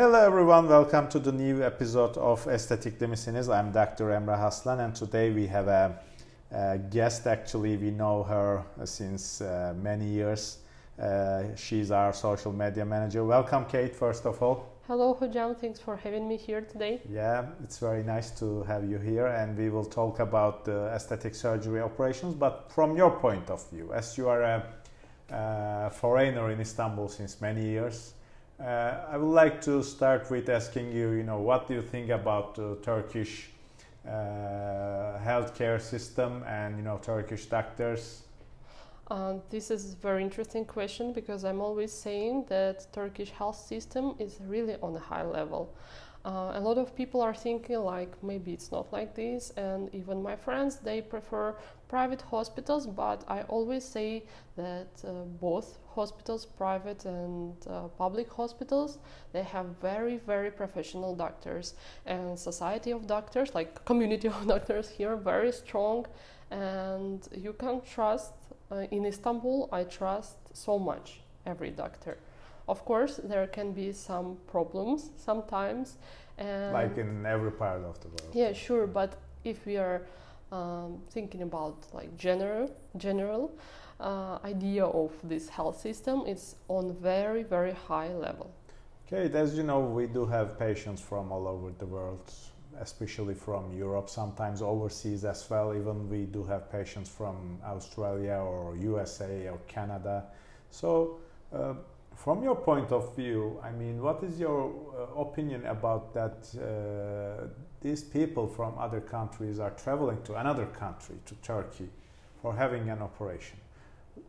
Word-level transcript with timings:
Hello 0.00 0.24
everyone, 0.24 0.68
welcome 0.68 1.08
to 1.08 1.18
the 1.18 1.32
new 1.32 1.60
episode 1.64 2.16
of 2.18 2.46
Estetik 2.46 3.00
Demisiniz. 3.00 3.52
I'm 3.52 3.72
Dr. 3.72 4.10
Emre 4.10 4.38
Haslan 4.38 4.78
and 4.78 4.94
today 4.94 5.32
we 5.32 5.44
have 5.48 5.66
a, 5.66 5.98
a 6.52 6.78
guest. 6.78 7.26
Actually, 7.26 7.76
we 7.76 7.90
know 7.90 8.22
her 8.22 8.62
since 8.84 9.40
uh, 9.40 9.74
many 9.76 10.06
years. 10.06 10.58
Uh, 11.02 11.42
she's 11.56 11.90
our 11.90 12.12
social 12.12 12.52
media 12.52 12.84
manager. 12.84 13.24
Welcome, 13.24 13.64
Kate, 13.64 13.92
first 13.92 14.24
of 14.24 14.40
all. 14.40 14.68
Hello, 14.86 15.18
Hojam. 15.20 15.56
Thanks 15.56 15.80
for 15.80 15.96
having 15.96 16.28
me 16.28 16.36
here 16.36 16.60
today. 16.60 17.00
Yeah, 17.10 17.46
it's 17.64 17.78
very 17.78 18.04
nice 18.04 18.30
to 18.38 18.62
have 18.68 18.88
you 18.88 18.98
here, 18.98 19.26
and 19.26 19.58
we 19.58 19.68
will 19.68 19.84
talk 19.84 20.20
about 20.20 20.64
the 20.64 20.92
aesthetic 20.94 21.34
surgery 21.34 21.80
operations, 21.80 22.34
but 22.34 22.70
from 22.70 22.96
your 22.96 23.10
point 23.10 23.50
of 23.50 23.68
view, 23.68 23.92
as 23.92 24.16
you 24.16 24.28
are 24.28 24.42
a, 24.42 24.62
a 25.30 25.90
foreigner 25.90 26.52
in 26.52 26.60
Istanbul 26.60 27.08
since 27.08 27.40
many 27.40 27.64
years. 27.64 28.14
Uh, 28.60 29.04
I 29.08 29.16
would 29.16 29.32
like 29.32 29.60
to 29.62 29.84
start 29.84 30.30
with 30.30 30.48
asking 30.48 30.90
you, 30.90 31.10
you 31.10 31.22
know, 31.22 31.38
what 31.38 31.68
do 31.68 31.74
you 31.74 31.82
think 31.82 32.10
about 32.10 32.56
the 32.56 32.76
Turkish 32.82 33.50
uh, 34.04 34.10
healthcare 35.24 35.80
system 35.80 36.42
and, 36.44 36.76
you 36.76 36.82
know, 36.82 36.98
Turkish 37.00 37.46
doctors? 37.46 38.22
Uh, 39.10 39.34
this 39.48 39.70
is 39.70 39.92
a 39.92 39.96
very 39.96 40.24
interesting 40.24 40.64
question 40.64 41.12
because 41.12 41.44
I'm 41.44 41.60
always 41.60 41.92
saying 41.92 42.46
that 42.48 42.92
Turkish 42.92 43.30
health 43.30 43.56
system 43.56 44.16
is 44.18 44.38
really 44.44 44.74
on 44.82 44.96
a 44.96 44.98
high 44.98 45.24
level. 45.24 45.72
Uh, 46.24 46.52
a 46.54 46.60
lot 46.60 46.78
of 46.78 46.94
people 46.96 47.22
are 47.22 47.34
thinking 47.34 47.78
like 47.78 48.12
maybe 48.22 48.52
it's 48.52 48.72
not 48.72 48.92
like 48.92 49.14
this, 49.14 49.50
and 49.56 49.88
even 49.94 50.22
my 50.22 50.34
friends 50.34 50.76
they 50.76 51.00
prefer 51.00 51.54
private 51.88 52.20
hospitals. 52.22 52.86
But 52.86 53.24
I 53.28 53.42
always 53.42 53.84
say 53.84 54.24
that 54.56 54.88
uh, 55.04 55.24
both 55.40 55.78
hospitals, 55.94 56.44
private 56.44 57.04
and 57.04 57.54
uh, 57.66 57.88
public 57.96 58.30
hospitals, 58.30 58.98
they 59.32 59.44
have 59.44 59.66
very 59.80 60.16
very 60.16 60.50
professional 60.50 61.14
doctors 61.14 61.74
and 62.04 62.38
society 62.38 62.90
of 62.90 63.06
doctors, 63.06 63.54
like 63.54 63.84
community 63.90 64.28
of 64.28 64.46
doctors 64.46 64.88
here, 64.88 65.16
very 65.16 65.52
strong, 65.52 66.06
and 66.50 67.28
you 67.34 67.52
can 67.52 67.80
trust. 67.80 68.32
Uh, 68.70 68.84
in 68.90 69.06
Istanbul, 69.06 69.66
I 69.72 69.84
trust 69.84 70.36
so 70.52 70.78
much 70.78 71.20
every 71.46 71.70
doctor. 71.70 72.18
Of 72.68 72.84
course, 72.84 73.18
there 73.24 73.46
can 73.46 73.72
be 73.72 73.92
some 73.92 74.36
problems 74.46 75.10
sometimes. 75.16 75.96
And 76.36 76.72
like 76.72 76.98
in 76.98 77.24
every 77.24 77.50
part 77.50 77.82
of 77.82 77.98
the 78.00 78.08
world. 78.08 78.34
Yeah, 78.34 78.52
sure. 78.52 78.86
But 78.86 79.16
if 79.44 79.64
we 79.66 79.78
are 79.78 80.02
um, 80.52 81.00
thinking 81.10 81.42
about 81.42 81.76
like 81.92 82.16
general 82.16 82.70
general 82.96 83.50
uh, 84.00 84.38
idea 84.44 84.84
of 84.84 85.12
this 85.24 85.48
health 85.48 85.80
system, 85.80 86.24
it's 86.26 86.56
on 86.68 86.94
very 86.94 87.42
very 87.42 87.72
high 87.72 88.12
level. 88.14 88.50
Okay, 89.06 89.34
as 89.34 89.56
you 89.56 89.62
know, 89.62 89.80
we 89.80 90.06
do 90.06 90.26
have 90.26 90.58
patients 90.58 91.00
from 91.00 91.32
all 91.32 91.48
over 91.48 91.72
the 91.78 91.86
world, 91.86 92.30
especially 92.78 93.34
from 93.34 93.72
Europe, 93.72 94.10
sometimes 94.10 94.60
overseas 94.60 95.24
as 95.24 95.48
well. 95.48 95.74
Even 95.74 96.08
we 96.10 96.26
do 96.26 96.44
have 96.44 96.70
patients 96.70 97.08
from 97.08 97.58
Australia 97.64 98.34
or 98.34 98.76
USA 98.76 99.48
or 99.48 99.58
Canada. 99.66 100.24
So. 100.70 101.18
Uh, 101.50 101.72
from 102.18 102.42
your 102.42 102.56
point 102.56 102.90
of 102.90 103.14
view, 103.14 103.60
I 103.62 103.70
mean, 103.70 104.02
what 104.02 104.24
is 104.24 104.40
your 104.40 104.60
uh, 104.66 105.20
opinion 105.20 105.64
about 105.66 106.12
that? 106.14 106.36
Uh, 106.52 107.46
these 107.80 108.02
people 108.02 108.48
from 108.48 108.76
other 108.76 109.00
countries 109.00 109.60
are 109.60 109.70
traveling 109.70 110.20
to 110.24 110.34
another 110.34 110.66
country, 110.66 111.14
to 111.26 111.34
Turkey, 111.36 111.88
for 112.42 112.52
having 112.56 112.90
an 112.90 113.02
operation. 113.02 113.58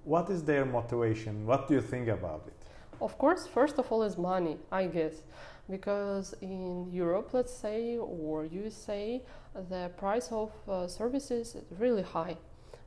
What 0.04 0.30
is 0.30 0.44
their 0.44 0.66
motivation? 0.66 1.48
What 1.48 1.68
do 1.68 1.74
you 1.74 1.82
think 1.82 2.10
about 2.10 2.44
it? 2.46 2.54
Of 3.02 3.18
course, 3.18 3.48
first 3.48 3.80
of 3.80 3.92
all, 3.92 4.04
is 4.04 4.20
money, 4.20 4.58
I 4.72 4.86
guess, 4.86 5.16
because 5.68 6.36
in 6.42 6.92
Europe, 6.92 7.30
let's 7.34 7.54
say, 7.54 7.98
or 7.98 8.46
USA, 8.46 9.20
the 9.70 9.90
price 9.98 10.32
of 10.32 10.52
uh, 10.68 10.88
services 10.88 11.56
is 11.56 11.80
really 11.80 12.04
high, 12.04 12.38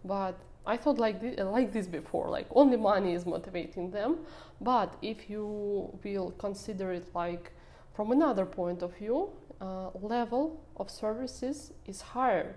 but 0.05 0.39
I 0.65 0.77
thought 0.77 0.99
like 0.99 1.21
this, 1.21 1.39
like 1.39 1.73
this 1.73 1.87
before, 1.87 2.29
like 2.29 2.47
only 2.51 2.77
money 2.77 3.15
is 3.15 3.27
motivating 3.27 3.91
them. 3.91 4.19
But 4.61 4.95
if 5.03 5.29
you 5.29 5.99
will 6.05 6.31
consider 6.39 6.93
it 6.93 7.09
like 7.15 7.53
from 7.95 8.13
another 8.13 8.47
point 8.47 8.83
of 8.83 8.97
view, 8.97 9.31
uh, 9.61 9.91
level 9.95 10.61
of 10.77 10.91
services 10.91 11.73
is 11.87 12.01
higher. 12.01 12.57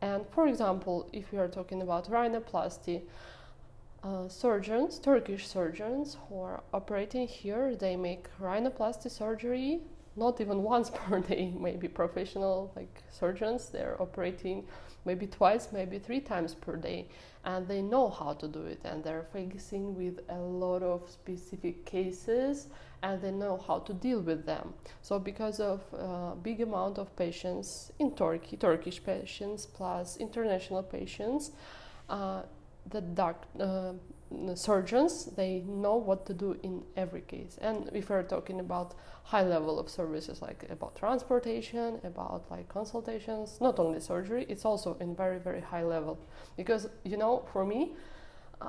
And 0.00 0.26
for 0.30 0.46
example, 0.46 1.08
if 1.12 1.32
we 1.32 1.38
are 1.38 1.48
talking 1.48 1.82
about 1.82 2.10
rhinoplasty, 2.10 3.02
uh, 4.04 4.28
surgeons, 4.28 4.98
Turkish 4.98 5.48
surgeons 5.48 6.16
who 6.28 6.40
are 6.40 6.62
operating 6.72 7.26
here, 7.26 7.74
they 7.74 7.96
make 7.96 8.28
rhinoplasty 8.40 9.10
surgery 9.10 9.80
not 10.16 10.40
even 10.40 10.62
once 10.62 10.90
per 10.94 11.20
day. 11.20 11.52
Maybe 11.58 11.88
professional 11.88 12.72
like 12.76 13.02
surgeons, 13.10 13.70
they're 13.70 14.00
operating 14.00 14.64
maybe 15.06 15.26
twice, 15.26 15.68
maybe 15.72 15.98
three 15.98 16.20
times 16.20 16.54
per 16.54 16.76
day, 16.76 17.06
and 17.44 17.66
they 17.68 17.80
know 17.80 18.10
how 18.10 18.32
to 18.34 18.48
do 18.48 18.62
it, 18.62 18.80
and 18.84 19.02
they're 19.04 19.26
facing 19.32 19.94
with 19.94 20.20
a 20.28 20.38
lot 20.38 20.82
of 20.82 21.08
specific 21.08 21.86
cases, 21.86 22.66
and 23.02 23.22
they 23.22 23.30
know 23.30 23.56
how 23.66 23.78
to 23.78 23.94
deal 23.94 24.20
with 24.20 24.44
them. 24.44 24.74
So, 25.02 25.18
because 25.18 25.60
of 25.60 25.80
uh, 25.94 26.34
big 26.34 26.60
amount 26.60 26.98
of 26.98 27.14
patients 27.16 27.92
in 27.98 28.16
Turkey, 28.16 28.56
Turkish 28.56 29.02
patients 29.02 29.64
plus 29.64 30.16
international 30.16 30.82
patients, 30.82 31.52
uh, 32.08 32.42
the 32.90 33.00
doc, 33.00 33.46
uh, 33.60 33.92
surgeons 34.54 35.26
they 35.36 35.60
know 35.66 35.96
what 35.96 36.26
to 36.26 36.34
do 36.34 36.58
in 36.62 36.82
every 36.96 37.22
case. 37.22 37.58
And 37.60 37.90
if 37.92 38.10
we're 38.10 38.22
talking 38.22 38.60
about 38.60 38.94
high 39.22 39.44
level 39.44 39.78
of 39.78 39.88
services 39.88 40.40
like 40.40 40.64
about 40.70 40.94
transportation 40.96 42.00
about 42.04 42.44
like 42.50 42.68
consultations 42.68 43.58
not 43.60 43.78
only 43.80 43.98
surgery 43.98 44.46
it's 44.48 44.64
also 44.64 44.96
in 45.00 45.14
very 45.16 45.38
very 45.38 45.60
high 45.60 45.84
level. 45.84 46.18
Because 46.56 46.88
you 47.04 47.16
know 47.16 47.44
for 47.52 47.64
me 47.64 47.94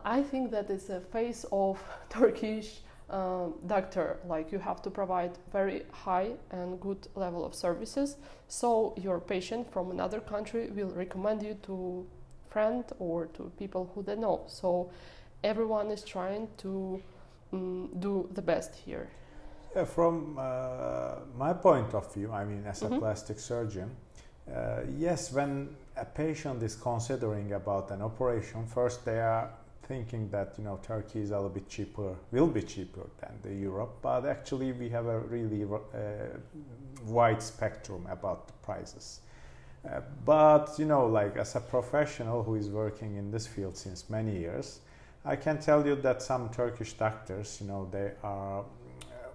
i 0.04 0.22
think 0.22 0.52
that 0.52 0.70
it's 0.70 0.90
a 0.90 1.00
face 1.00 1.46
of 1.52 1.82
turkish 2.10 2.82
um, 3.10 3.54
doctor. 3.66 4.20
Like 4.28 4.52
you 4.52 4.60
have 4.60 4.82
to 4.82 4.90
provide 4.90 5.38
very 5.52 5.84
high 5.92 6.32
and 6.52 6.80
good 6.80 7.08
level 7.16 7.46
of 7.46 7.56
services. 7.56 8.18
So 8.48 8.94
your 8.98 9.20
patient 9.20 9.72
from 9.72 9.92
another 9.92 10.20
country 10.20 10.70
will 10.72 10.90
recommend 10.90 11.44
you 11.44 11.56
to 11.64 12.06
friend 12.50 12.84
or 13.00 13.28
to 13.28 13.52
people 13.58 13.92
who 13.94 14.04
they 14.04 14.16
know. 14.16 14.44
So 14.48 14.92
everyone 15.48 15.92
is 15.92 16.04
trying 16.04 16.48
to 16.58 17.02
um, 17.54 17.90
do 18.00 18.30
the 18.34 18.42
best 18.42 18.76
here. 18.76 19.08
Yeah, 19.76 19.86
from 19.86 20.38
uh, 20.38 21.16
my 21.38 21.54
point 21.54 21.94
of 21.94 22.14
view, 22.14 22.32
I 22.32 22.44
mean, 22.44 22.64
as 22.66 22.82
a 22.82 22.86
mm-hmm. 22.86 23.00
plastic 23.00 23.40
surgeon, 23.40 23.90
uh, 24.54 24.82
yes, 24.98 25.32
when 25.32 25.70
a 25.96 26.06
patient 26.06 26.64
is 26.64 26.76
considering 26.76 27.54
about 27.54 27.92
an 27.92 28.02
operation, 28.02 28.66
first 28.66 29.06
they 29.06 29.20
are 29.20 29.50
thinking 29.84 30.30
that 30.30 30.56
you 30.58 30.64
know 30.66 30.80
Turkey 30.84 31.22
is 31.22 31.32
a 31.32 31.36
little 31.36 31.50
bit 31.50 31.70
cheaper, 31.70 32.16
will 32.32 32.48
be 32.48 32.62
cheaper 32.62 33.06
than 33.22 33.34
the 33.42 33.54
Europe, 33.54 34.00
but 34.02 34.26
actually 34.26 34.72
we 34.74 34.90
have 34.90 35.06
a 35.06 35.20
really 35.20 35.64
uh, 35.64 35.98
wide 37.06 37.42
spectrum 37.42 38.06
about 38.10 38.48
the 38.48 38.54
prices. 38.54 39.22
Uh, 39.86 40.02
but 40.26 40.76
you 40.78 40.86
know, 40.86 41.06
like 41.06 41.38
as 41.38 41.56
a 41.56 41.62
professional 41.62 42.44
who 42.44 42.56
is 42.56 42.70
working 42.70 43.16
in 43.16 43.32
this 43.32 43.48
field 43.48 43.78
since 43.78 44.10
many 44.10 44.38
years, 44.38 44.82
I 45.28 45.36
can 45.36 45.60
tell 45.60 45.86
you 45.86 45.96
that 45.98 46.22
some 46.22 46.50
Turkish 46.50 46.94
doctors, 46.94 47.58
you 47.60 47.68
know, 47.68 47.90
they 47.92 48.14
are 48.24 48.64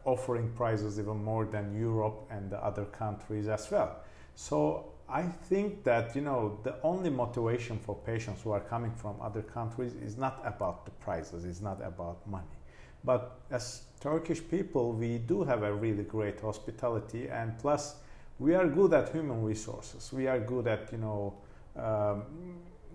offering 0.06 0.50
prices 0.52 0.98
even 0.98 1.22
more 1.22 1.44
than 1.44 1.78
Europe 1.78 2.26
and 2.30 2.50
the 2.50 2.56
other 2.64 2.86
countries 2.86 3.46
as 3.46 3.70
well. 3.70 4.00
So 4.34 4.86
I 5.06 5.22
think 5.22 5.84
that 5.84 6.16
you 6.16 6.22
know 6.22 6.58
the 6.62 6.76
only 6.82 7.10
motivation 7.10 7.78
for 7.78 7.94
patients 7.94 8.40
who 8.40 8.52
are 8.52 8.60
coming 8.60 8.92
from 8.92 9.16
other 9.20 9.42
countries 9.42 9.92
is 9.92 10.16
not 10.16 10.40
about 10.46 10.86
the 10.86 10.92
prices, 10.92 11.44
it's 11.44 11.60
not 11.60 11.78
about 11.84 12.26
money. 12.26 12.56
But 13.04 13.40
as 13.50 13.82
Turkish 14.00 14.40
people, 14.48 14.94
we 14.94 15.18
do 15.18 15.44
have 15.44 15.62
a 15.62 15.74
really 15.74 16.04
great 16.04 16.40
hospitality, 16.40 17.28
and 17.28 17.58
plus 17.58 17.96
we 18.38 18.54
are 18.54 18.66
good 18.66 18.94
at 18.94 19.12
human 19.12 19.44
resources. 19.44 20.10
We 20.10 20.26
are 20.26 20.40
good 20.40 20.66
at 20.66 20.90
you 20.90 20.98
know. 20.98 21.34
Um, 21.76 22.22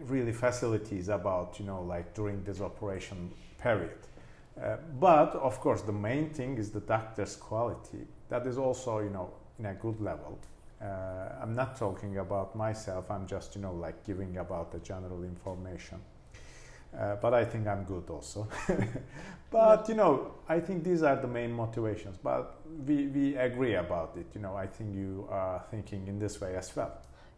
really 0.05 0.33
facilities 0.33 1.09
about 1.09 1.59
you 1.59 1.65
know 1.65 1.81
like 1.81 2.13
during 2.13 2.44
this 2.44 2.61
operation 2.61 3.31
period. 3.61 3.97
Uh, 4.61 4.77
but 4.99 5.35
of 5.35 5.59
course 5.59 5.81
the 5.81 5.91
main 5.91 6.29
thing 6.29 6.57
is 6.57 6.71
the 6.71 6.79
doctor's 6.79 7.35
quality. 7.35 8.07
That 8.29 8.45
is 8.47 8.57
also 8.57 8.99
you 8.99 9.09
know 9.09 9.29
in 9.59 9.65
a 9.65 9.73
good 9.73 9.99
level. 10.01 10.39
Uh, 10.79 11.29
i'm 11.41 11.55
not 11.55 11.75
talking 11.75 12.17
about 12.17 12.55
myself. 12.55 13.09
I'm 13.09 13.25
just 13.27 13.55
you 13.55 13.61
know 13.61 13.73
like 13.73 14.03
giving 14.05 14.38
about 14.38 14.71
the 14.71 14.79
general 14.79 15.23
information. 15.23 15.99
Uh, 16.97 17.15
but 17.17 17.33
i 17.33 17.44
think 17.44 17.67
i'm 17.67 17.83
good 17.83 18.09
also. 18.09 18.47
But 19.49 19.88
you 19.88 19.95
know 19.95 20.33
i 20.49 20.59
think 20.59 20.83
these 20.83 21.03
are 21.03 21.15
the 21.15 21.27
main 21.27 21.53
motivations. 21.53 22.17
But 22.17 22.59
we, 22.85 23.07
we 23.07 23.35
agree 23.38 23.75
about 23.75 24.15
it. 24.17 24.27
You 24.35 24.41
know 24.41 24.55
i 24.55 24.67
think 24.67 24.94
you 24.95 25.27
are 25.31 25.63
thinking 25.71 26.07
in 26.07 26.19
this 26.19 26.39
way 26.41 26.55
as 26.55 26.75
well 26.75 26.94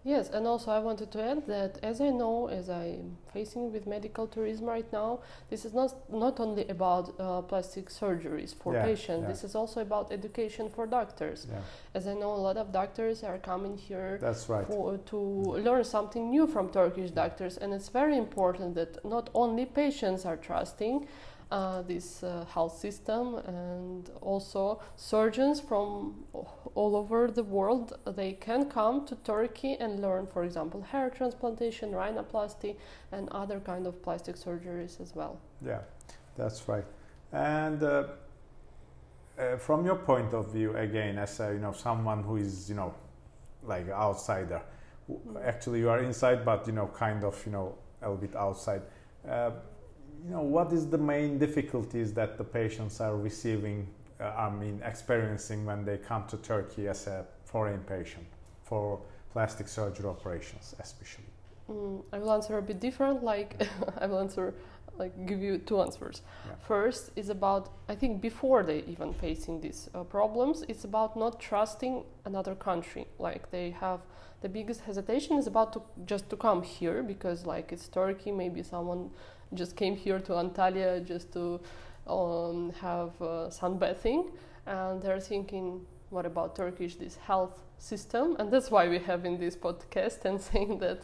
Yes, 0.06 0.30
and 0.30 0.48
also 0.48 0.72
I 0.72 0.80
wanted 0.80 1.12
to 1.12 1.22
add 1.22 1.46
that 1.48 1.78
as 1.84 2.00
I 2.00 2.10
know, 2.10 2.48
as 2.48 2.70
I'm 2.70 3.18
facing 3.34 3.74
with 3.74 3.86
medical 3.86 4.28
tourism 4.28 4.66
right 4.66 4.90
now, 4.94 5.20
this 5.50 5.66
is 5.66 5.74
not 5.74 5.92
not 6.10 6.40
only 6.40 6.66
about 6.70 7.20
uh, 7.20 7.42
plastic 7.42 7.90
surgeries 7.90 8.56
for 8.56 8.74
Yeah, 8.74 8.86
patients. 8.86 9.24
yeah. 9.24 9.28
This 9.28 9.44
is 9.44 9.56
also 9.56 9.82
about 9.82 10.14
education 10.14 10.70
for 10.70 10.88
doctors. 10.88 11.48
Yeah, 11.50 11.60
As 11.94 12.08
I 12.08 12.14
know, 12.14 12.32
a 12.32 12.42
lot 12.48 12.56
of 12.56 12.72
doctors 12.72 13.24
are 13.26 13.38
coming 13.40 13.78
here 13.78 14.18
that's 14.22 14.48
right. 14.48 14.66
for, 14.66 14.98
to 15.12 15.18
learn 15.68 15.84
something 15.84 16.30
new 16.30 16.48
from 16.48 16.70
Turkish 16.70 17.12
doctors, 17.12 17.58
and 17.58 17.74
it's 17.74 17.90
very 17.90 18.18
important 18.18 18.76
that 18.76 19.04
not 19.04 19.30
only 19.34 19.66
patients 19.66 20.26
are 20.26 20.38
trusting 20.38 21.08
uh, 21.52 21.82
this 21.82 22.24
uh, 22.24 22.46
health 22.54 22.78
system, 22.78 23.36
and 23.48 24.10
also 24.22 24.80
surgeons 24.96 25.60
from 25.60 26.24
all 26.76 26.96
over 26.96 27.32
the 27.32 27.44
world 27.44 27.98
they 28.06 28.34
can 28.34 28.70
come 28.70 29.06
to 29.06 29.16
Turkey 29.16 29.76
and 29.80 30.00
learn, 30.00 30.28
for 30.28 30.44
example, 30.44 30.82
hair 30.82 31.10
transplantation, 31.10 31.92
rhinoplasty, 31.92 32.76
and 33.12 33.30
other 33.30 33.60
kind 33.60 33.88
of 33.88 34.02
plastic 34.04 34.36
surgeries 34.36 35.02
as 35.02 35.16
well. 35.16 35.40
Yeah, 35.66 35.80
that's 36.38 36.68
right. 36.68 36.86
And 37.32 37.82
uh, 37.82 38.04
uh, 39.38 39.58
from 39.58 39.86
your 39.86 39.96
point 39.96 40.34
of 40.34 40.52
view, 40.52 40.76
again, 40.76 41.18
as 41.18 41.40
a, 41.40 41.54
you 41.54 41.60
know, 41.60 41.72
someone 41.72 42.24
who 42.24 42.38
is 42.38 42.70
you 42.70 42.76
know, 42.76 42.94
like 43.64 43.90
outsider, 43.90 44.62
w- 45.08 45.40
actually 45.44 45.80
you 45.80 45.90
are 45.90 46.00
inside, 46.00 46.46
but 46.46 46.68
you 46.68 46.74
know, 46.74 46.88
kind 46.88 47.24
of 47.24 47.44
you 47.46 47.52
know, 47.52 47.76
a 48.02 48.10
little 48.10 48.28
bit 48.28 48.36
outside. 48.36 48.82
You 50.26 50.32
know, 50.32 50.42
what 50.42 50.74
is 50.74 50.90
the 50.90 50.98
main 50.98 51.38
difficulties 51.38 52.14
that 52.14 52.38
the 52.38 52.44
patients 52.44 53.00
are 53.00 53.16
receiving? 53.16 53.88
Uh, 54.20 54.26
I 54.38 54.50
mean, 54.50 54.82
experiencing 54.84 55.66
when 55.66 55.86
they 55.86 55.98
come 55.98 56.28
to 56.28 56.38
Turkey 56.38 56.88
as 56.88 57.08
a 57.08 57.26
foreign 57.46 57.80
patient 57.82 58.26
for 58.64 59.00
plastic 59.32 59.68
surgery 59.68 60.08
operations, 60.08 60.76
especially. 60.80 61.26
Mm, 61.70 62.04
I 62.12 62.18
will 62.20 62.32
answer 62.34 62.58
a 62.58 62.62
bit 62.62 62.80
different. 62.80 63.24
Like 63.24 63.62
I 63.98 64.08
will 64.08 64.20
answer, 64.20 64.54
like 64.98 65.14
give 65.26 65.42
you 65.42 65.58
two 65.60 65.82
answers. 65.82 66.22
Yeah. 66.46 66.56
First 66.68 67.12
is 67.16 67.30
about 67.30 67.70
I 67.88 67.96
think 67.96 68.22
before 68.22 68.64
they 68.64 68.80
even 68.88 69.14
facing 69.14 69.62
these 69.62 69.90
uh, 69.94 70.04
problems, 70.04 70.66
it's 70.68 70.84
about 70.84 71.16
not 71.16 71.40
trusting 71.40 72.04
another 72.26 72.56
country. 72.56 73.08
Like 73.20 73.52
they 73.52 73.70
have 73.72 74.02
the 74.42 74.50
biggest 74.50 74.82
hesitation 74.82 75.38
is 75.38 75.48
about 75.48 75.74
to 75.74 75.82
just 76.06 76.30
to 76.30 76.36
come 76.36 76.62
here 76.62 77.04
because 77.04 77.46
like 77.46 77.72
it's 77.72 77.88
Turkey. 77.88 78.32
Maybe 78.32 78.64
someone 78.64 79.12
just 79.54 79.76
came 79.76 79.96
here 79.96 80.20
to 80.20 80.34
Antalya 80.34 81.06
just 81.06 81.32
to 81.34 81.60
um, 82.08 82.72
have 82.82 83.10
uh, 83.22 83.50
sunbathing, 83.50 84.32
and 84.66 85.02
they're 85.02 85.20
thinking, 85.20 85.86
what 86.10 86.26
about 86.26 86.56
Turkish 86.56 86.96
this 86.96 87.16
health 87.18 87.62
system? 87.78 88.36
And 88.40 88.52
that's 88.52 88.72
why 88.72 88.88
we 88.88 89.00
have 89.00 89.26
in 89.26 89.40
this 89.40 89.56
podcast 89.56 90.26
and 90.26 90.40
saying 90.52 90.80
that 90.80 91.02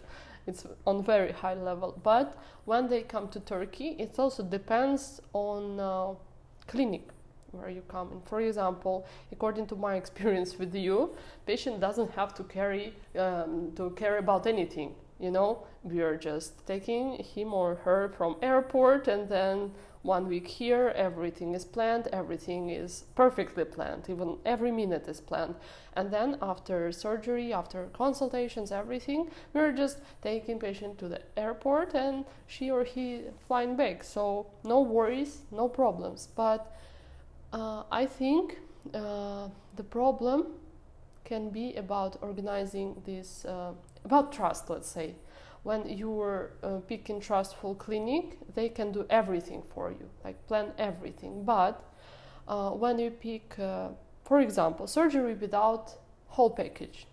it's 0.47 0.65
on 0.85 1.03
very 1.03 1.31
high 1.31 1.55
level. 1.55 1.99
But 2.03 2.37
when 2.65 2.87
they 2.87 3.01
come 3.01 3.29
to 3.29 3.39
Turkey, 3.39 3.95
it 3.99 4.17
also 4.19 4.43
depends 4.43 5.21
on 5.33 5.79
uh, 5.79 6.13
clinic 6.67 7.09
where 7.51 7.69
you 7.69 7.81
come 7.87 8.11
in. 8.11 8.21
For 8.21 8.41
example, 8.41 9.05
according 9.31 9.67
to 9.67 9.75
my 9.75 9.95
experience 10.01 10.57
with 10.59 10.75
you, 10.75 11.15
patient 11.45 11.79
doesn't 11.79 12.11
have 12.11 12.33
to 12.35 12.43
carry 12.43 12.93
um, 13.17 13.71
to 13.75 13.91
care 13.91 14.17
about 14.17 14.45
anything. 14.45 14.93
You 15.19 15.31
know, 15.31 15.63
we 15.83 16.01
are 16.01 16.17
just 16.17 16.65
taking 16.67 17.23
him 17.23 17.53
or 17.53 17.75
her 17.75 18.09
from 18.09 18.35
airport 18.41 19.07
and 19.07 19.29
then 19.29 19.71
one 20.01 20.27
week 20.27 20.47
here 20.47 20.93
everything 20.95 21.55
is 21.55 21.65
planned 21.65 22.07
everything 22.13 22.69
is 22.69 23.05
perfectly 23.15 23.65
planned 23.65 24.07
even 24.07 24.37
every 24.45 24.71
minute 24.71 25.07
is 25.07 25.21
planned. 25.21 25.55
And 25.95 26.11
then 26.11 26.37
after 26.41 26.91
surgery 26.91 27.53
after 27.53 27.85
consultations 27.93 28.71
everything 28.71 29.31
we're 29.53 29.71
just 29.71 29.99
taking 30.21 30.59
patient 30.59 30.99
to 30.99 31.07
the 31.07 31.21
airport 31.37 31.93
and 31.95 32.25
she 32.45 32.69
or 32.69 32.83
he 32.83 33.21
flying 33.47 33.75
back. 33.75 34.03
So 34.03 34.47
no 34.63 34.81
worries 34.81 35.41
no 35.51 35.69
problems. 35.69 36.27
But 36.35 36.71
uh, 37.53 37.83
i 37.91 38.05
think 38.05 38.57
uh, 38.93 39.47
the 39.75 39.83
problem 39.83 40.47
can 41.23 41.49
be 41.49 41.73
about 41.75 42.17
organizing 42.21 43.01
this 43.05 43.45
uh, 43.45 43.71
about 44.05 44.31
trust 44.31 44.69
let's 44.69 44.89
say. 44.89 45.15
When 45.63 45.89
you're 45.89 46.53
uh, 46.61 46.77
picking 46.87 47.19
trustful 47.19 47.73
clinic 47.75 48.37
they 48.53 48.69
can 48.69 48.91
do 48.91 49.05
everything 49.09 49.63
for 49.73 49.91
you 49.91 50.07
like 50.23 50.37
plan 50.47 50.71
everything. 50.77 51.43
But 51.43 51.83
uh, 52.47 52.69
when 52.69 52.99
you 52.99 53.09
pick 53.11 53.57
uh, 53.59 53.89
for 54.23 54.39
example 54.39 54.87
surgery 54.87 55.33
without 55.33 55.95
whole 56.27 56.51
package 56.51 57.07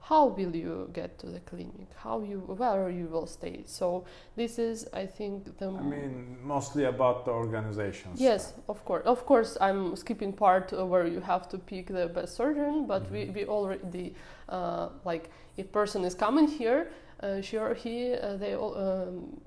how 0.00 0.26
will 0.26 0.56
you 0.56 0.88
get 0.92 1.18
to 1.18 1.26
the 1.26 1.40
clinic 1.40 1.88
how 1.96 2.20
you 2.20 2.38
where 2.40 2.88
you 2.90 3.06
will 3.06 3.26
stay 3.26 3.62
so 3.66 4.04
this 4.34 4.58
is 4.58 4.86
i 4.92 5.04
think 5.06 5.44
the 5.58 5.66
I 5.68 5.82
mean, 5.82 6.36
mostly 6.42 6.84
about 6.84 7.24
the 7.24 7.30
organizations. 7.30 8.20
Yes, 8.20 8.54
of 8.68 8.84
course. 8.84 9.02
Of 9.06 9.24
course, 9.26 9.56
I'm 9.60 9.94
skipping 9.96 10.32
part 10.32 10.72
where 10.72 11.06
you 11.06 11.20
have 11.20 11.48
to 11.50 11.58
pick 11.58 11.86
the 11.88 12.06
best 12.08 12.34
surgeon, 12.34 12.86
but 12.86 13.02
we, 13.12 13.26
Mhm. 13.26 13.34
we 13.34 13.44
already 13.46 14.14
uh, 14.48 14.88
like 15.04 15.30
if 15.56 15.66
person 15.72 16.04
is 16.04 16.14
coming 16.14 16.48
here, 16.48 16.80
uh, 17.22 17.40
she 17.42 17.58
or 17.58 17.74
he 17.74 18.14
uh, 18.14 18.36
they 18.42 18.54
all, 18.56 18.74
um, 18.76 19.40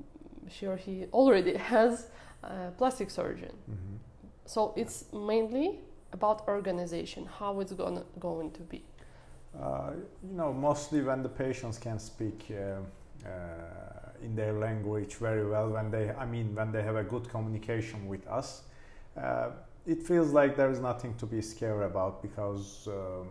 she 0.50 0.68
or 0.68 0.78
he 0.78 1.06
already 1.12 1.58
has 1.58 2.10
a 2.44 2.72
plastic 2.78 3.10
surgeon. 3.10 3.54
Mhm. 3.70 3.98
So 4.46 4.74
it's 4.76 5.06
mainly 5.14 5.80
about 6.14 6.48
organization, 6.48 7.26
how 7.40 7.60
it's 7.62 7.74
gonna 7.74 8.04
going 8.20 8.52
to 8.52 8.62
be. 8.64 8.80
Uh, 9.62 9.92
you 10.28 10.36
know, 10.36 10.52
mostly 10.52 11.02
when 11.02 11.22
the 11.22 11.30
patients 11.30 11.78
can 11.78 12.00
speak 12.00 12.52
uh, 12.52 13.28
uh, 13.28 13.30
in 14.24 14.36
their 14.36 14.54
language 14.54 15.16
very 15.16 15.46
well, 15.46 15.70
when 15.70 15.92
they, 15.92 16.10
I 16.12 16.26
mean, 16.26 16.56
when 16.56 16.72
they 16.72 16.82
have 16.82 16.96
a 16.96 17.04
good 17.04 17.30
communication 17.30 18.08
with 18.08 18.26
us, 18.28 18.64
it 19.86 20.02
feels 20.02 20.32
like 20.32 20.56
there 20.56 20.72
is 20.72 20.80
nothing 20.80 21.14
to 21.16 21.26
be 21.26 21.42
scared 21.42 21.84
about 21.84 22.22
because 22.22 22.88
um, 22.88 23.30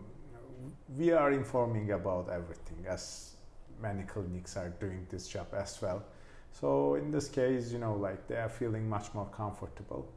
we 0.97 1.11
are 1.11 1.31
informing 1.31 1.91
about 1.91 2.29
everything, 2.29 2.85
as 2.87 3.35
many 3.81 4.03
clinics 4.03 4.55
are 4.55 4.69
doing 4.79 5.05
this 5.09 5.27
job 5.27 5.47
as 5.53 5.81
well. 5.81 6.03
So 6.51 6.95
in 6.95 7.11
this 7.11 7.27
case, 7.27 7.71
you 7.73 7.79
know, 7.79 7.95
like 7.95 8.27
they 8.27 8.35
are 8.35 8.49
feeling 8.49 8.87
much 8.87 9.13
more 9.13 9.25
comfortable. 9.25 10.07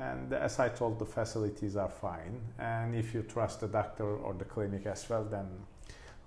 And 0.00 0.32
as 0.32 0.60
I 0.60 0.68
told, 0.68 0.98
the 0.98 1.06
facilities 1.06 1.76
are 1.76 1.88
fine. 1.88 2.40
And 2.58 2.94
if 2.94 3.12
you 3.14 3.22
trust 3.22 3.60
the 3.60 3.68
doctor 3.68 4.04
or 4.04 4.32
the 4.32 4.44
clinic 4.44 4.86
as 4.86 5.08
well, 5.08 5.24
then 5.24 5.46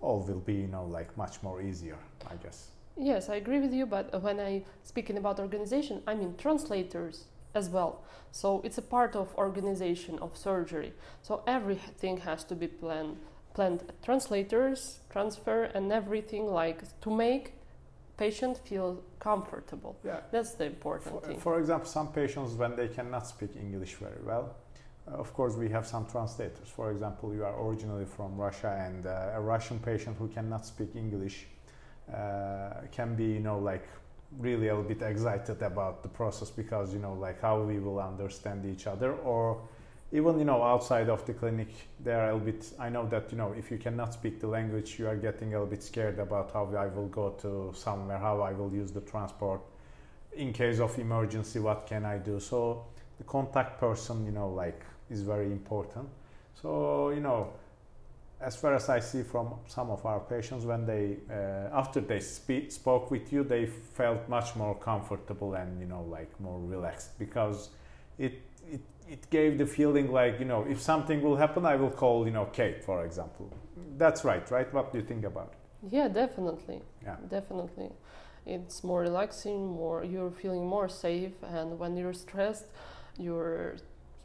all 0.01 0.19
will 0.19 0.39
be, 0.39 0.55
you 0.55 0.67
know, 0.67 0.85
like 0.85 1.15
much 1.15 1.41
more 1.41 1.61
easier, 1.61 1.97
I 2.29 2.35
guess. 2.35 2.71
Yes, 2.97 3.29
I 3.29 3.35
agree 3.35 3.59
with 3.59 3.73
you, 3.73 3.85
but 3.85 4.21
when 4.21 4.39
I 4.39 4.63
speaking 4.83 5.17
about 5.17 5.39
organization, 5.39 6.03
I 6.05 6.15
mean 6.15 6.35
translators 6.37 7.25
as 7.55 7.69
well. 7.69 8.03
So 8.31 8.61
it's 8.63 8.77
a 8.77 8.81
part 8.81 9.15
of 9.15 9.33
organization 9.35 10.19
of 10.19 10.35
surgery. 10.35 10.93
So 11.21 11.43
everything 11.47 12.17
has 12.17 12.43
to 12.45 12.55
be 12.55 12.67
planned. 12.67 13.17
Planned 13.53 13.83
translators, 14.03 14.99
transfer, 15.09 15.63
and 15.63 15.91
everything 15.91 16.47
like 16.47 16.99
to 17.01 17.09
make 17.09 17.53
patient 18.17 18.57
feel 18.57 19.01
comfortable. 19.19 19.95
Yeah. 20.03 20.19
That's 20.31 20.53
the 20.53 20.65
important 20.65 21.21
For, 21.21 21.27
thing. 21.27 21.39
for 21.39 21.59
example, 21.59 21.87
some 21.87 22.11
patients, 22.11 22.53
when 22.53 22.75
they 22.75 22.87
cannot 22.87 23.27
speak 23.27 23.55
English 23.55 23.95
very 23.95 24.21
well, 24.23 24.55
uh, 25.07 25.15
of 25.15 25.33
course, 25.33 25.55
we 25.55 25.69
have 25.69 25.85
some 25.87 26.05
translators. 26.05 26.67
For 26.67 26.91
example, 26.91 27.33
you 27.33 27.43
are 27.43 27.59
originally 27.65 28.05
from 28.05 28.37
Russia, 28.37 28.71
and 28.87 29.05
uh, 29.05 29.31
a 29.33 29.41
Russian 29.41 29.79
patient 29.79 30.17
who 30.17 30.27
cannot 30.27 30.65
speak 30.65 30.95
English 30.95 31.47
uh, 32.13 32.81
can 32.91 33.15
be, 33.15 33.25
you 33.25 33.39
know, 33.39 33.57
like 33.57 33.87
really 34.39 34.67
a 34.69 34.75
little 34.75 34.87
bit 34.87 35.01
excited 35.01 35.61
about 35.61 36.03
the 36.03 36.09
process 36.09 36.49
because, 36.49 36.93
you 36.93 36.99
know, 36.99 37.13
like 37.13 37.41
how 37.41 37.61
we 37.61 37.79
will 37.79 37.99
understand 37.99 38.65
each 38.65 38.87
other 38.87 39.13
or 39.13 39.61
even 40.13 40.37
you 40.37 40.45
know 40.45 40.61
outside 40.61 41.09
of 41.09 41.25
the 41.25 41.33
clinic 41.33 41.69
they 42.03 42.11
are 42.11 42.29
a 42.29 42.33
little 42.33 42.51
bit 42.51 42.73
i 42.79 42.89
know 42.89 43.07
that 43.07 43.31
you 43.31 43.37
know 43.37 43.53
if 43.57 43.71
you 43.71 43.77
cannot 43.77 44.13
speak 44.13 44.39
the 44.39 44.47
language 44.47 44.99
you 44.99 45.07
are 45.07 45.15
getting 45.15 45.53
a 45.53 45.57
little 45.57 45.67
bit 45.67 45.81
scared 45.81 46.19
about 46.19 46.51
how 46.51 46.65
i 46.75 46.87
will 46.87 47.07
go 47.07 47.29
to 47.29 47.71
somewhere 47.73 48.17
how 48.17 48.41
i 48.41 48.51
will 48.51 48.73
use 48.73 48.91
the 48.91 49.01
transport. 49.01 49.61
In 50.33 50.53
case 50.53 50.79
of 50.79 50.97
emergency 50.97 51.59
what 51.59 51.85
can 51.87 52.05
i 52.05 52.17
do? 52.17 52.39
So 52.39 52.85
the 53.17 53.25
contact 53.25 53.79
person 53.79 54.25
you 54.25 54.31
know 54.31 54.49
like 54.49 54.81
is 55.09 55.23
very 55.23 55.51
important. 55.51 56.07
So 56.61 57.09
you 57.09 57.19
know 57.19 57.53
as 58.39 58.55
far 58.55 58.73
as 58.73 58.89
i 58.89 58.99
see 58.99 59.21
from 59.23 59.53
some 59.67 59.91
of 59.91 60.05
our 60.05 60.19
patients 60.19 60.65
when 60.65 60.85
they 60.85 61.17
uh, 61.29 61.77
after 61.77 62.01
they 62.01 62.19
speak, 62.19 62.71
spoke 62.71 63.11
with 63.11 63.31
you 63.31 63.43
they 63.43 63.65
felt 63.65 64.27
much 64.27 64.55
more 64.55 64.75
comfortable 64.75 65.53
and 65.53 65.79
you 65.79 65.85
know 65.85 66.03
like 66.03 66.31
more 66.39 66.59
relaxed 66.59 67.19
because 67.19 67.69
it 68.17 68.41
it 68.71 68.81
it 69.13 69.29
gave 69.29 69.51
the 69.57 69.65
feeling 69.65 70.07
like 70.19 70.39
you 70.41 70.45
know 70.51 70.61
if 70.73 70.79
something 70.91 71.21
will 71.25 71.37
happen 71.43 71.65
i 71.65 71.75
will 71.81 71.91
call 72.03 72.25
you 72.27 72.33
know 72.37 72.45
kate 72.59 72.79
for 72.89 72.97
example 73.05 73.47
that's 73.97 74.21
right 74.23 74.45
right 74.51 74.69
what 74.73 74.85
do 74.91 74.97
you 74.99 75.05
think 75.11 75.25
about 75.25 75.49
it 75.53 75.57
Yeah, 75.97 76.09
definitely. 76.23 76.79
Yeah. 77.07 77.17
Definitely. 77.37 77.89
It's 78.45 78.83
more 78.83 79.01
relaxing, 79.09 79.59
more 79.81 79.97
you're 80.13 80.31
feeling 80.43 80.65
more 80.75 80.89
safe 80.89 81.35
and 81.57 81.67
when 81.81 81.91
you're 81.99 82.13
stressed, 82.25 82.67
you're 83.27 83.77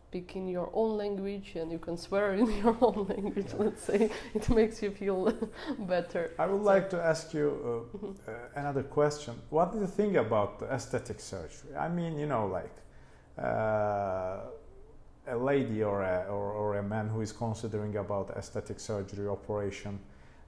speaking 0.08 0.42
your 0.58 0.68
own 0.80 0.90
language 1.04 1.48
and 1.60 1.66
you 1.74 1.78
can 1.86 1.96
swear 1.96 2.26
in 2.42 2.46
your 2.62 2.76
own 2.86 2.98
language. 3.12 3.50
Let's 3.64 3.82
say 3.90 4.00
it 4.38 4.44
makes 4.60 4.76
you 4.84 4.90
feel 5.02 5.18
better. 5.94 6.22
I 6.38 6.44
would 6.50 6.62
So- 6.64 6.72
like 6.74 6.86
to 6.94 6.98
ask 7.12 7.24
you 7.38 7.46
uh, 7.70 7.96
Mhm. 7.96 8.12
uh, 8.28 8.60
another 8.60 8.84
question. 8.98 9.34
What 9.56 9.68
do 9.72 9.78
you 9.84 9.88
think 9.98 10.12
about 10.26 10.50
the 10.60 10.66
aesthetic 10.76 11.18
surgery? 11.32 11.72
I 11.86 11.88
mean, 11.98 12.12
you 12.22 12.26
know, 12.32 12.44
like 12.58 12.74
uh, 13.46 14.40
a 15.28 15.36
lady 15.36 15.82
or 15.82 16.02
a, 16.02 16.24
or, 16.28 16.52
or 16.52 16.76
a 16.78 16.82
man 16.82 17.08
who 17.08 17.20
is 17.20 17.32
considering 17.32 17.96
about 17.96 18.30
aesthetic 18.36 18.78
surgery 18.80 19.26
operation. 19.28 19.98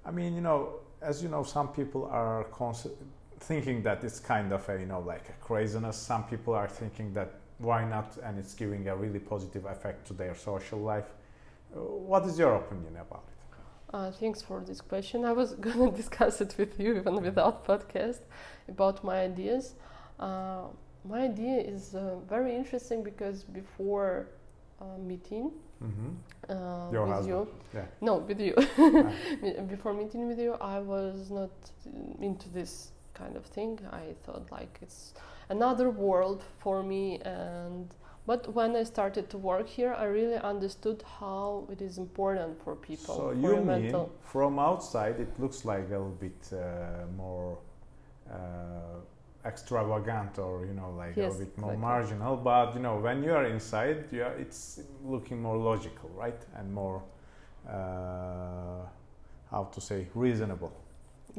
I 0.05 0.11
mean, 0.11 0.35
you 0.35 0.41
know, 0.41 0.75
as 1.03 1.23
you 1.23 1.29
know, 1.29 1.43
some 1.43 1.69
people 1.69 2.07
are 2.07 2.45
consi- 2.53 2.93
thinking 3.41 3.83
that 3.83 4.05
it's 4.05 4.21
kind 4.21 4.53
of 4.53 4.69
a, 4.69 4.79
you 4.79 4.87
know, 4.87 5.01
like 5.01 5.29
a 5.29 5.33
craziness. 5.45 5.97
Some 5.97 6.25
people 6.25 6.55
are 6.55 6.69
thinking 6.69 7.13
that 7.15 7.35
why 7.59 7.85
not, 7.85 8.17
and 8.25 8.39
it's 8.39 8.55
giving 8.55 8.89
a 8.89 8.97
really 8.97 9.19
positive 9.19 9.65
effect 9.67 10.07
to 10.09 10.15
their 10.15 10.35
social 10.35 10.79
life. 10.79 11.09
Uh, 11.75 11.81
What 11.81 12.25
is 12.27 12.39
your 12.39 12.55
opinion 12.57 12.97
about 12.97 13.25
it? 13.29 13.35
Uh, 13.93 14.11
thanks 14.11 14.43
for 14.43 14.61
this 14.61 14.81
question. 14.81 15.25
I 15.25 15.33
was 15.33 15.55
gonna 15.67 15.91
discuss 16.03 16.41
it 16.41 16.55
with 16.59 16.79
you 16.79 16.97
even 16.97 17.23
without 17.23 17.65
podcast 17.67 18.21
about 18.69 19.03
my 19.05 19.21
ideas. 19.23 19.75
Uh, 20.19 20.65
my 21.05 21.21
idea 21.23 21.59
is 21.59 21.95
uh, 21.95 22.17
very 22.29 22.55
interesting 22.55 23.03
because 23.03 23.45
before 23.45 24.29
uh, 24.81 24.99
meeting 24.99 25.51
Mm-hmm. 25.83 26.09
uh, 26.51 26.91
with 26.91 27.09
husband, 27.09 27.47
you, 27.47 27.49
yeah. 27.73 27.85
no, 28.01 28.17
with 28.17 28.41
you, 28.41 28.55
Ah. 28.57 29.63
before 29.69 29.95
meeting 29.95 30.27
with 30.27 30.41
you, 30.41 30.55
I 30.61 30.81
was 30.81 31.31
not 31.31 31.51
into 32.21 32.49
this 32.49 32.91
kind 33.15 33.37
of 33.37 33.45
thing. 33.47 33.79
I 33.93 34.15
thought 34.25 34.51
like 34.51 34.79
it's 34.83 35.15
another 35.51 35.89
world 35.91 36.43
for 36.59 36.83
me 36.83 37.21
and 37.25 37.95
but 38.27 38.53
when 38.55 38.77
I 38.77 38.83
started 38.85 39.31
to 39.31 39.39
work 39.39 39.67
here, 39.69 39.95
I 39.95 40.05
really 40.05 40.37
understood 40.37 41.03
how 41.21 41.67
it 41.71 41.81
is 41.81 41.97
important 41.97 42.63
for 42.63 42.75
people. 42.77 43.15
So 43.17 43.23
for 43.29 43.35
you 43.35 43.57
mean 43.57 43.67
mental. 43.67 44.13
from 44.23 44.59
outside 44.59 45.19
it 45.19 45.33
looks 45.41 45.65
like 45.65 45.87
a 45.87 45.99
little 45.99 46.19
bit 46.21 46.53
uh, 46.53 47.07
more 47.17 47.57
uh, 48.31 48.37
extravagant 49.45 50.39
or 50.39 50.65
you 50.67 50.75
know 50.75 50.91
like 50.91 51.21
a 51.21 51.21
Yes, 51.21 51.33
little 51.33 51.39
bit 51.47 51.59
more 51.59 51.75
exactly. 51.75 51.77
marginal, 51.77 52.37
but 52.37 52.75
you 52.75 52.81
know 52.81 52.99
when 52.99 53.23
you 53.23 53.33
are 53.33 53.45
inside, 53.47 54.05
you 54.13 54.23
are, 54.23 54.33
it's 54.35 54.81
looking 55.05 55.41
more 55.43 55.57
logical, 55.57 56.11
right, 56.17 56.41
and 56.57 56.73
more 56.73 57.03
uh, 57.69 58.83
how 59.51 59.65
to 59.65 59.81
say 59.81 60.07
reasonable. 60.15 60.73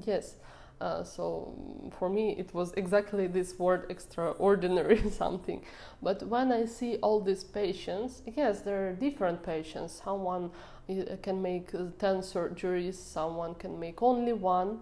Yes. 0.05 0.35
Uh, 0.81 1.03
so 1.03 1.53
for 1.99 2.09
me, 2.09 2.35
it 2.39 2.53
was 2.53 2.71
exactly 2.73 3.27
this 3.27 3.59
word 3.59 3.85
extraordinary 3.89 5.09
something. 5.11 5.61
But 6.01 6.23
when 6.23 6.51
I 6.53 6.65
see 6.65 6.97
all 6.97 7.19
these 7.19 7.43
patients, 7.43 8.21
yes, 8.25 8.61
there 8.61 8.87
are 8.89 8.93
different 8.93 9.43
patients. 9.43 10.01
Someone 10.03 10.51
uh, 10.89 11.17
can 11.21 11.41
make 11.41 11.75
uh, 11.75 11.85
10 11.99 12.17
surgeries, 12.21 12.95
someone 12.95 13.55
can 13.55 13.77
make 13.79 14.01
only 14.01 14.31
one. 14.33 14.79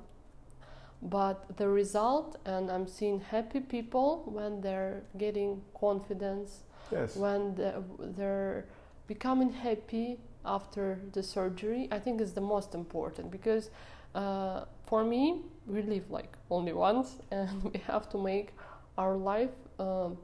But 1.01 1.57
the 1.57 1.67
result, 1.69 2.37
and 2.45 2.71
I'm 2.71 2.87
seeing 2.87 3.19
happy 3.21 3.59
people 3.59 4.23
when 4.25 4.61
they're 4.61 5.03
getting 5.17 5.61
confidence, 5.79 6.63
Yes. 6.91 7.15
when 7.15 7.55
the- 7.55 7.83
they're 7.99 8.65
becoming 9.07 9.51
happy 9.51 10.19
after 10.45 10.99
the 11.11 11.21
surgery 11.21 11.87
i 11.91 11.99
think 11.99 12.21
is 12.21 12.33
the 12.33 12.41
most 12.41 12.73
important 12.73 13.29
because 13.29 13.69
uh, 14.15 14.63
for 14.85 15.03
me 15.03 15.41
we 15.67 15.81
live 15.81 16.09
like 16.09 16.37
only 16.49 16.71
once 16.73 17.17
and 17.31 17.63
we 17.63 17.79
have 17.79 18.07
to 18.09 18.17
make 18.17 18.53
our 18.97 19.15
life 19.17 19.51
um, 19.79 20.17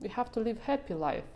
we 0.00 0.08
have 0.08 0.30
to 0.32 0.40
live 0.40 0.58
happy 0.60 0.94
life 0.94 1.28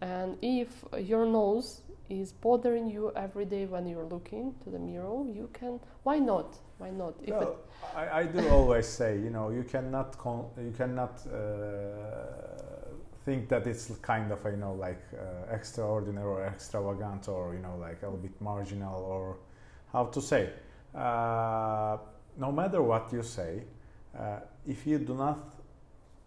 and 0.00 0.36
if 0.42 0.84
your 0.98 1.26
nose 1.26 1.82
is 2.10 2.32
bothering 2.32 2.88
you 2.88 3.12
every 3.16 3.44
day 3.44 3.66
when 3.66 3.86
you're 3.86 4.04
looking 4.04 4.54
to 4.64 4.70
the 4.70 4.78
mirror 4.78 5.24
you 5.26 5.48
can 5.52 5.78
why 6.02 6.18
not 6.18 6.58
why 6.78 6.90
not 6.90 7.14
if 7.22 7.30
Well, 7.30 7.56
I, 7.94 8.20
I 8.20 8.22
do 8.24 8.48
always 8.48 8.86
say, 8.86 9.18
you 9.18 9.30
know, 9.30 9.50
you 9.50 9.62
cannot 9.62 10.16
con- 10.16 10.48
you 10.58 10.72
cannot 10.76 11.20
uh, 11.26 12.90
think 13.24 13.48
that 13.50 13.66
it's 13.66 13.90
kind 14.00 14.32
of 14.32 14.42
you 14.44 14.56
know 14.56 14.72
like 14.72 15.02
uh, 15.12 15.54
extraordinary 15.54 16.26
or 16.26 16.46
extravagant 16.46 17.28
or 17.28 17.54
you 17.54 17.60
know 17.60 17.76
like 17.78 18.02
a 18.02 18.06
little 18.06 18.18
bit 18.18 18.40
marginal 18.40 19.02
or 19.02 19.36
how 19.92 20.06
to 20.06 20.20
say. 20.20 20.50
Uh, 20.94 21.98
no 22.38 22.50
matter 22.50 22.82
what 22.82 23.12
you 23.12 23.22
say, 23.22 23.62
uh, 24.18 24.38
if 24.66 24.86
you 24.86 24.98
do 24.98 25.14
not 25.14 25.54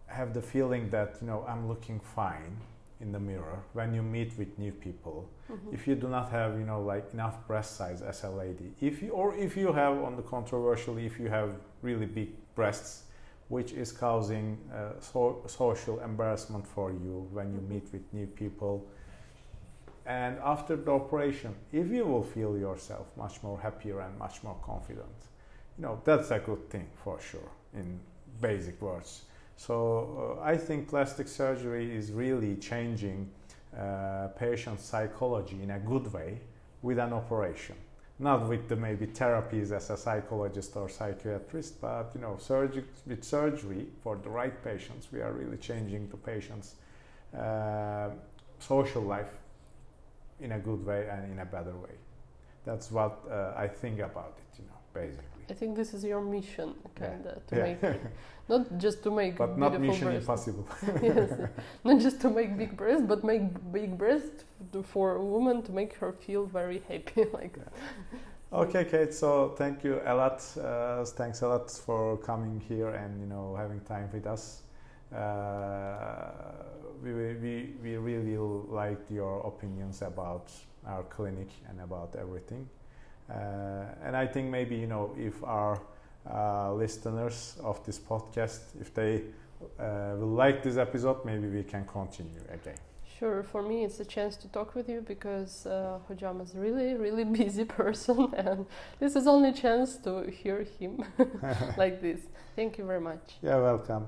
have 0.06 0.34
the 0.34 0.42
feeling 0.42 0.90
that 0.92 1.18
you 1.20 1.28
know 1.28 1.44
I'm 1.48 1.68
looking 1.68 2.00
fine 2.00 2.58
in 3.04 3.12
the 3.12 3.20
mirror 3.20 3.60
when 3.74 3.94
you 3.94 4.02
meet 4.02 4.32
with 4.40 4.52
new 4.58 4.72
people, 4.72 5.18
Mhm. 5.50 5.74
if 5.74 5.82
you 5.88 5.96
do 6.04 6.08
not 6.08 6.28
have 6.38 6.52
you 6.60 6.66
know 6.72 6.82
like 6.94 7.06
enough 7.14 7.36
breast 7.50 7.72
size 7.80 8.02
as 8.12 8.24
a 8.24 8.30
lady 8.44 8.70
if 8.90 8.94
you 9.04 9.10
or 9.22 9.28
if 9.48 9.52
you 9.62 9.70
have 9.82 9.96
on 10.08 10.14
the 10.20 10.26
controversially 10.36 11.06
if 11.12 11.16
you 11.22 11.30
have 11.40 11.50
really 11.88 12.06
big 12.20 12.30
breasts 12.56 12.92
which 13.50 13.72
is 13.84 13.90
causing 13.92 14.46
uh, 14.74 15.00
so, 15.00 15.44
social 15.48 15.96
embarrassment 16.10 16.66
for 16.76 16.88
you 17.04 17.14
when 17.36 17.48
you 17.54 17.62
meet 17.74 17.86
with 17.94 18.06
new 18.14 18.28
people. 18.42 18.76
And 20.06 20.34
after 20.54 20.76
the 20.86 20.92
operation 21.02 21.52
if 21.72 21.88
you 21.98 22.06
will 22.12 22.24
feel 22.36 22.54
yourself 22.58 23.06
much 23.18 23.36
more 23.44 23.58
happier 23.68 23.98
and 24.06 24.18
much 24.26 24.44
more 24.44 24.58
confident 24.72 25.18
you 25.78 25.82
know 25.86 25.96
that's 26.08 26.30
a 26.32 26.40
good 26.40 26.64
thing 26.74 26.88
for 27.04 27.16
sure 27.30 27.52
in 27.80 27.88
basic 28.42 28.82
words 28.82 29.12
so 29.56 30.38
uh, 30.40 30.44
i 30.44 30.58
think 30.58 30.88
plastic 30.88 31.28
surgery 31.28 31.96
is 31.96 32.12
really 32.12 32.56
changing 32.56 33.30
uh, 33.78 34.28
patient 34.38 34.80
psychology 34.80 35.60
in 35.64 35.72
a 35.72 35.80
good 35.80 36.12
way 36.14 36.40
with 36.84 37.00
an 37.00 37.12
operation. 37.12 37.76
Not 38.20 38.48
with 38.48 38.70
the 38.70 38.76
maybe 38.76 39.08
therapies 39.08 39.72
as 39.72 39.90
a 39.90 39.98
psychologist 39.98 40.76
or 40.76 40.88
psychiatrist 40.88 41.82
but 41.82 42.12
you 42.14 42.22
know 42.22 42.38
surgery 42.38 42.86
with 43.08 43.24
surgery 43.24 43.88
for 44.04 44.16
the 44.18 44.30
right 44.30 44.64
patients 44.64 45.08
we 45.12 45.22
are 45.22 45.32
really 45.32 45.58
changing 45.58 46.08
the 46.10 46.18
patient's 46.18 46.76
uh, 47.36 48.10
social 48.60 49.02
life 49.02 49.34
in 50.40 50.52
a 50.52 50.60
good 50.60 50.86
way 50.86 51.10
and 51.10 51.32
in 51.32 51.40
a 51.40 51.46
better 51.46 51.76
way. 51.76 51.96
That's 52.66 52.92
what 52.92 53.20
uh, 53.30 53.54
i 53.58 53.68
think 53.68 54.00
about 54.00 54.36
it 54.38 54.60
you 54.60 54.66
know 54.68 54.80
basically 54.94 55.33
I 55.54 55.56
think 55.56 55.76
this 55.76 55.94
is 55.94 56.04
your 56.04 56.20
mission, 56.20 56.74
kind 56.96 57.28
of, 57.28 57.46
to 57.46 57.56
make 57.56 57.80
not 58.50 58.76
just 58.80 59.04
to 59.04 59.12
make 59.12 59.38
but 59.38 59.56
not 59.56 59.80
mission 59.80 60.08
breasts. 60.08 60.22
impossible 60.22 60.68
yes, 61.04 61.30
not 61.84 62.00
just 62.00 62.20
to 62.22 62.30
make 62.32 62.58
big 62.58 62.76
breasts, 62.76 63.06
but 63.06 63.24
make 63.24 63.44
big 63.72 63.96
breasts 63.96 64.46
for 64.84 65.18
a 65.18 65.24
woman 65.24 65.62
to 65.62 65.72
make 65.72 65.94
her 66.02 66.12
feel 66.12 66.44
very 66.48 66.82
happy. 66.90 67.26
like, 67.40 67.56
Okay, 68.52 68.84
Kate. 68.86 69.14
So 69.14 69.54
thank 69.56 69.84
you 69.84 70.02
a 70.06 70.16
lot. 70.16 70.40
Uh, 70.58 71.06
thanks 71.06 71.44
a 71.44 71.48
lot 71.48 71.70
for 71.70 72.18
coming 72.18 72.60
here 72.60 72.90
and 72.90 73.20
you 73.22 73.28
know 73.28 73.56
having 73.56 73.82
time 73.82 74.10
with 74.12 74.26
us. 74.26 74.64
Uh, 75.16 76.32
we, 77.04 77.12
we 77.14 77.54
we 77.84 77.98
really 77.98 78.38
liked 78.82 79.12
your 79.12 79.36
opinions 79.52 80.02
about 80.02 80.52
our 80.88 81.04
clinic 81.04 81.50
and 81.70 81.80
about 81.82 82.16
everything. 82.16 82.68
Uh, 83.30 83.86
and 84.04 84.16
I 84.16 84.28
think 84.28 84.50
maybe 84.50 84.76
you 84.76 84.88
know 84.88 85.16
if 85.18 85.44
our 85.44 85.82
uh, 86.30 86.74
listeners 86.74 87.58
of 87.64 87.84
this 87.86 88.00
podcast, 88.00 88.60
if 88.80 88.94
they 88.94 89.24
uh, 89.80 90.16
will 90.18 90.36
like 90.36 90.64
this 90.64 90.78
episode, 90.78 91.26
maybe 91.26 91.48
we 91.48 91.64
can 91.64 91.86
continue 91.86 92.42
again. 92.50 92.78
sure, 93.20 93.44
for 93.44 93.62
me 93.62 93.86
it's 93.86 94.00
a 94.00 94.06
chance 94.06 94.36
to 94.36 94.48
talk 94.50 94.76
with 94.76 94.90
you 94.90 95.02
because 95.02 95.66
uh, 95.66 96.00
Hojam 96.10 96.42
is 96.42 96.56
really, 96.56 96.96
really 96.96 97.24
busy 97.42 97.66
person, 97.66 98.34
and 98.36 98.66
this 99.00 99.16
is 99.16 99.28
only 99.28 99.54
chance 99.54 99.98
to 99.98 100.30
hear 100.30 100.66
him 100.80 101.04
like 101.78 102.02
this. 102.02 102.20
Thank 102.56 102.78
you 102.78 102.86
very 102.86 103.02
much. 103.02 103.38
You're 103.42 103.62
welcome. 103.62 104.08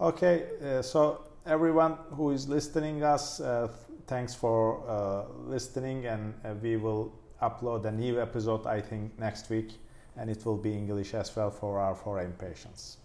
Okay, 0.00 0.46
uh, 0.64 0.82
so 0.82 1.20
everyone 1.46 1.96
who 2.16 2.30
is 2.30 2.48
listening 2.48 3.02
us, 3.02 3.40
uh, 3.40 3.68
th- 3.68 4.00
thanks 4.06 4.34
for 4.34 4.82
uh, 4.88 5.24
listening, 5.46 6.06
and 6.06 6.34
uh, 6.44 6.54
we 6.62 6.76
will 6.76 7.12
upload 7.42 7.84
a 7.84 7.90
new 7.90 8.20
episode 8.20 8.66
I 8.66 8.80
think 8.80 9.18
next 9.18 9.50
week, 9.50 9.72
and 10.16 10.30
it 10.30 10.46
will 10.46 10.56
be 10.56 10.72
English 10.72 11.14
as 11.14 11.34
well 11.34 11.50
for 11.50 11.78
our 11.78 11.94
foreign 11.94 12.32
patients. 12.32 12.98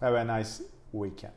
Have 0.00 0.14
a 0.14 0.24
nice 0.24 0.62
weekend. 0.92 1.32